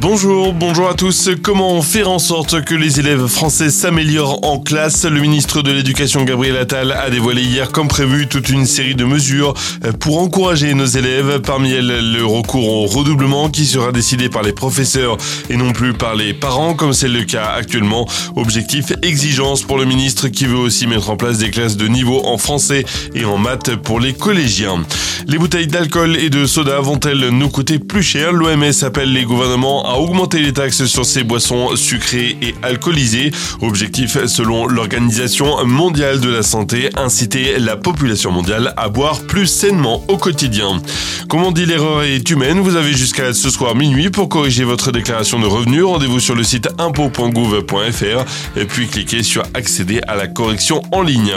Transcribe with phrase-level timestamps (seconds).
[0.00, 1.28] Bonjour, bonjour à tous.
[1.42, 5.04] Comment faire en sorte que les élèves français s'améliorent en classe?
[5.04, 9.04] Le ministre de l'Éducation Gabriel Attal a dévoilé hier comme prévu toute une série de
[9.04, 9.52] mesures
[9.98, 11.40] pour encourager nos élèves.
[11.40, 15.18] Parmi elles, le recours au redoublement qui sera décidé par les professeurs
[15.50, 18.08] et non plus par les parents comme c'est le cas actuellement.
[18.36, 22.22] Objectif exigence pour le ministre qui veut aussi mettre en place des classes de niveau
[22.24, 24.82] en français et en maths pour les collégiens.
[25.26, 28.32] Les bouteilles d'alcool et de soda vont-elles nous coûter plus cher?
[28.32, 33.30] L'OMS appelle les gouvernements augmenter les taxes sur ces boissons sucrées et alcoolisées.
[33.62, 40.04] Objectif, selon l'Organisation mondiale de la santé, inciter la population mondiale à boire plus sainement
[40.08, 40.80] au quotidien.
[41.28, 42.60] Comme on dit, l'erreur est humaine.
[42.60, 45.84] Vous avez jusqu'à ce soir minuit pour corriger votre déclaration de revenus.
[45.84, 51.32] Rendez-vous sur le site impôt.gouv.fr et puis cliquez sur accéder à la correction en ligne.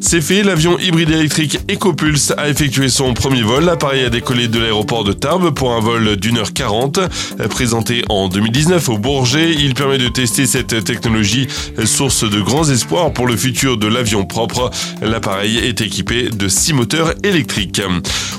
[0.00, 3.64] C'est fait, l'avion hybride électrique EcoPulse a effectué son premier vol.
[3.64, 7.00] L'appareil a décollé de l'aéroport de Tarbes pour un vol d'une heure quarante.
[7.50, 9.52] Présenté en 2019 au Bourget.
[9.52, 11.46] Il permet de tester cette technologie,
[11.84, 14.70] source de grands espoirs pour le futur de l'avion propre.
[15.02, 17.82] L'appareil est équipé de six moteurs électriques.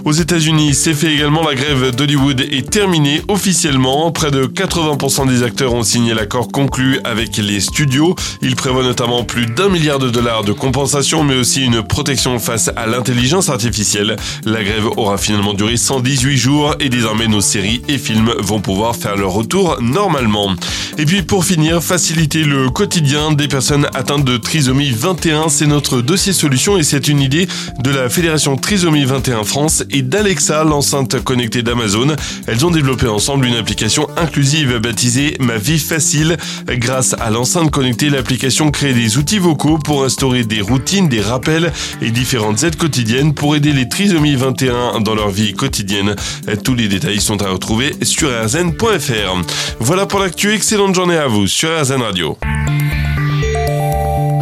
[0.05, 1.43] Aux États-Unis, c'est fait également.
[1.47, 4.11] La grève d'Hollywood est terminée officiellement.
[4.11, 8.15] Près de 80% des acteurs ont signé l'accord conclu avec les studios.
[8.41, 12.69] Il prévoit notamment plus d'un milliard de dollars de compensation, mais aussi une protection face
[12.75, 14.15] à l'intelligence artificielle.
[14.45, 18.95] La grève aura finalement duré 118 jours et désormais nos séries et films vont pouvoir
[18.95, 19.42] faire leur retour
[19.81, 20.51] normalement.
[20.97, 26.01] Et puis pour finir, faciliter le quotidien des personnes atteintes de trisomie 21, c'est notre
[26.01, 27.47] dossier solution et c'est une idée
[27.79, 32.15] de la Fédération Trisomie 21 France et d'Alexa, l'enceinte connectée d'Amazon.
[32.47, 36.37] Elles ont développé ensemble une application inclusive baptisée Ma vie facile.
[36.67, 41.71] Grâce à l'enceinte connectée, l'application crée des outils vocaux pour instaurer des routines, des rappels
[42.01, 46.15] et différentes aides quotidiennes pour aider les trisomies 21 dans leur vie quotidienne.
[46.63, 49.32] Tous les détails sont à retrouver sur rzn.fr.
[49.79, 52.37] Voilà pour l'actu, excellente journée à vous sur RZN Radio.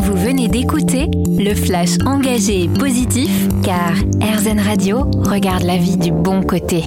[0.01, 3.31] Vous venez d'écouter le flash engagé et positif
[3.63, 6.83] car RZN Radio regarde la vie du bon côté.